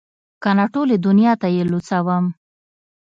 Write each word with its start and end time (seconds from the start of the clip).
که 0.41 0.49
نه 0.57 0.65
ټولې 0.73 0.95
دونيا 1.03 1.33
ته 1.41 1.47
دې 1.55 1.63
لوڅوم. 1.71 2.25